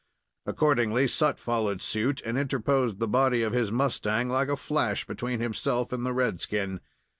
[0.47, 5.39] Accordingly, Sut followed suit and interposed the body of his mustang like a flash between
[5.39, 6.79] himself and the red skin.